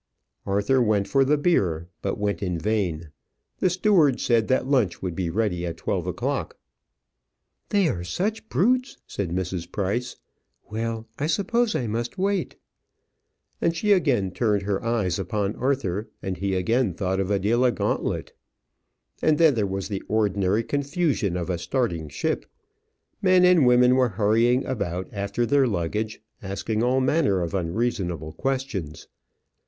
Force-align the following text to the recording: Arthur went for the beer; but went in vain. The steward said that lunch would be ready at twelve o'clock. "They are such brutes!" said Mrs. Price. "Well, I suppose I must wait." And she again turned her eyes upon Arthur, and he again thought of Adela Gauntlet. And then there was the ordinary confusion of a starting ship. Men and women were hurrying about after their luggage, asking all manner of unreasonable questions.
Arthur 0.47 0.81
went 0.81 1.07
for 1.07 1.23
the 1.23 1.37
beer; 1.37 1.87
but 2.01 2.17
went 2.17 2.41
in 2.41 2.57
vain. 2.57 3.09
The 3.59 3.69
steward 3.69 4.19
said 4.19 4.47
that 4.47 4.65
lunch 4.65 5.03
would 5.03 5.15
be 5.15 5.29
ready 5.29 5.63
at 5.63 5.77
twelve 5.77 6.07
o'clock. 6.07 6.57
"They 7.69 7.87
are 7.87 8.03
such 8.03 8.49
brutes!" 8.49 8.97
said 9.05 9.29
Mrs. 9.29 9.71
Price. 9.71 10.15
"Well, 10.71 11.07
I 11.19 11.27
suppose 11.27 11.75
I 11.75 11.85
must 11.85 12.17
wait." 12.17 12.55
And 13.61 13.75
she 13.77 13.91
again 13.91 14.31
turned 14.31 14.63
her 14.63 14.83
eyes 14.83 15.19
upon 15.19 15.55
Arthur, 15.57 16.09
and 16.23 16.35
he 16.37 16.55
again 16.55 16.95
thought 16.95 17.19
of 17.19 17.29
Adela 17.29 17.71
Gauntlet. 17.71 18.33
And 19.21 19.37
then 19.37 19.53
there 19.53 19.67
was 19.67 19.87
the 19.87 20.01
ordinary 20.07 20.63
confusion 20.63 21.37
of 21.37 21.47
a 21.47 21.59
starting 21.59 22.09
ship. 22.09 22.47
Men 23.21 23.45
and 23.45 23.67
women 23.67 23.93
were 23.95 24.09
hurrying 24.09 24.65
about 24.65 25.09
after 25.13 25.45
their 25.45 25.67
luggage, 25.67 26.23
asking 26.41 26.81
all 26.81 27.01
manner 27.01 27.41
of 27.43 27.53
unreasonable 27.53 28.33
questions. 28.33 29.07